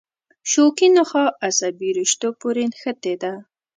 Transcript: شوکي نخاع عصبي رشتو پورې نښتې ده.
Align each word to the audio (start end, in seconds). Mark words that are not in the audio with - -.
شوکي 0.51 0.87
نخاع 0.95 1.29
عصبي 1.47 1.89
رشتو 1.99 2.29
پورې 2.39 2.63
نښتې 2.71 3.13
ده. 3.21 3.33